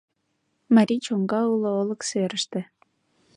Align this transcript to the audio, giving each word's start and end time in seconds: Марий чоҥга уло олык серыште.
Марий 0.75 1.01
чоҥга 1.05 1.41
уло 1.53 1.69
олык 1.81 2.01
серыште. 2.09 2.61